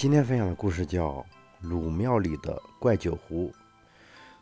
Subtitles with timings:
[0.00, 1.08] 今天分享的故事叫
[1.60, 3.48] 《鲁庙里的怪酒壶》。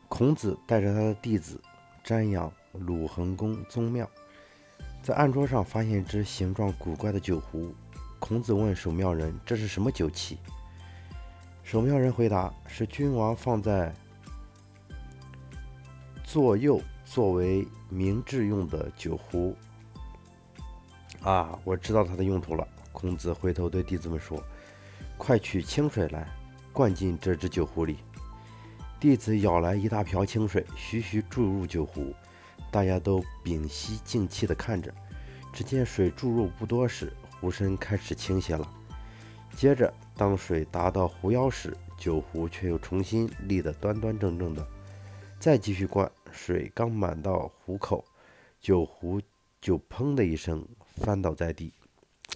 [0.06, 1.60] 孔子带着他的弟子
[2.04, 4.08] 瞻仰鲁桓公宗庙，
[5.02, 7.74] 在案桌上发现一只形状古怪的酒壶。
[8.20, 10.38] 孔子问守庙人：“这是什么酒器？”
[11.64, 13.92] 守庙人回答：“是君王放在
[16.22, 19.56] 左右作为明制用的酒壶。”
[21.20, 22.64] 啊，我知道它的用途了。
[22.92, 24.40] 孔子回头对弟子们说。
[25.18, 26.26] 快取清水来，
[26.72, 27.98] 灌进这只酒壶里。
[29.00, 32.14] 弟子舀来一大瓢清水，徐徐注入酒壶。
[32.70, 34.94] 大家都屏息静气地看着。
[35.52, 38.70] 只见水注入不多时，壶身开始倾斜了。
[39.56, 44.66] 接着，当水达到壶腰时，酒壶却又重新立得端端正正的。
[45.40, 48.04] 再继续灌，水刚满到壶口，
[48.60, 49.20] 酒壶
[49.60, 51.72] 就砰的一声翻倒在地。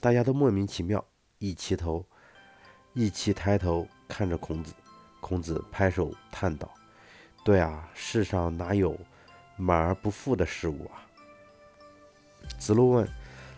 [0.01, 1.05] 大家都莫名其妙，
[1.39, 2.05] 一齐头。
[2.95, 4.75] 一齐抬头看着孔子，
[5.19, 6.71] 孔子拍手叹道
[7.43, 8.99] ：“对啊，世上哪有
[9.57, 11.01] 满而不富的事物啊？”
[12.59, 13.09] 子路问：“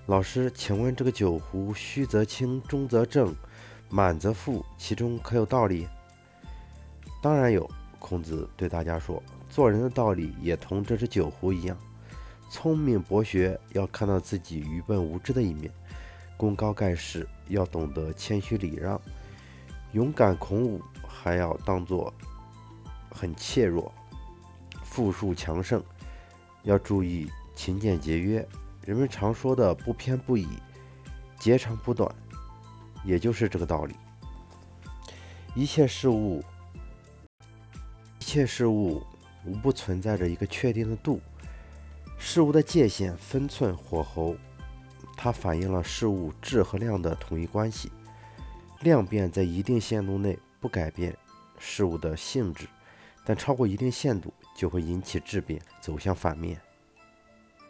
[0.07, 3.35] 老师，请问这个酒壶虚则清，中则正，
[3.89, 5.89] 满则覆，其中可有道理
[7.21, 7.69] ？”“当然有。”
[7.99, 11.77] 孔子对大家说：“做人的道理也同这只酒壶一样，
[12.49, 15.73] 聪明博学要看到自己愚笨无知的一面，
[16.37, 19.01] 功高盖世要懂得谦虚礼让。”
[19.95, 22.13] 勇敢孔武，还要当作
[23.13, 23.93] 很怯弱；
[24.83, 25.81] 富庶强盛，
[26.65, 28.45] 要注意勤俭节约。
[28.85, 30.49] 人们常说的“不偏不倚，
[31.39, 32.13] 截长补短”，
[33.07, 33.95] 也就是这个道理。
[35.55, 36.43] 一切事物，
[38.19, 39.01] 一切事物
[39.47, 41.21] 无不存在着一个确定的度。
[42.19, 44.35] 事物的界限、分寸、火候，
[45.17, 47.93] 它反映了事物质和量的统一关系。
[48.85, 51.17] 量变在一定限度内不改变
[51.59, 52.69] 事物的性质，
[53.25, 56.61] 但超过一定限度就会引起质变，走向反面。